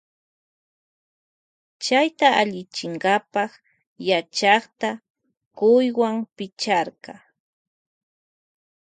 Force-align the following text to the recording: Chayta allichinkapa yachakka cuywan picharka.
Chayta 1.83 2.27
allichinkapa 2.41 3.43
yachakka 4.07 4.89
cuywan 5.57 6.15
picharka. 6.35 7.13